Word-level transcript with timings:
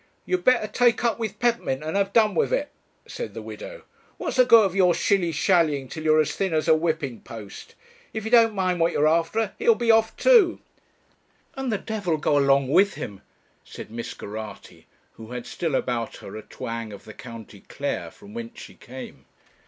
'You'd 0.25 0.43
better 0.43 0.65
take 0.65 1.03
up 1.05 1.19
with 1.19 1.37
Peppermint 1.37 1.83
and 1.83 1.95
have 1.95 2.11
done 2.11 2.33
with 2.33 2.51
it,' 2.51 2.71
said 3.07 3.35
the 3.35 3.41
widow. 3.43 3.83
'What's 4.17 4.37
the 4.37 4.45
good 4.45 4.63
of 4.65 4.75
your 4.75 4.95
shilly 4.95 5.31
shallying 5.31 5.87
till 5.87 6.03
you're 6.03 6.19
as 6.19 6.35
thin 6.35 6.55
as 6.55 6.67
a 6.67 6.73
whipping 6.73 7.21
post? 7.21 7.75
If 8.11 8.25
you 8.25 8.31
don't 8.31 8.55
mind 8.55 8.79
what 8.79 8.93
you're 8.93 9.07
after 9.07 9.53
he'll 9.59 9.75
be 9.75 9.91
off 9.91 10.17
too.' 10.17 10.59
'And 11.53 11.71
the 11.71 11.77
d 11.77 11.99
go 12.19 12.35
along 12.35 12.69
with 12.69 12.95
him,' 12.95 13.21
said 13.63 13.91
Miss 13.91 14.15
Geraghty, 14.15 14.87
who 15.17 15.33
had 15.33 15.45
still 15.45 15.75
about 15.75 16.17
her 16.17 16.35
a 16.35 16.41
twang 16.41 16.91
of 16.91 17.03
the 17.05 17.13
County 17.13 17.59
Clare, 17.67 18.09
from 18.09 18.33
whence 18.33 18.59
she 18.59 18.73
came. 18.73 19.25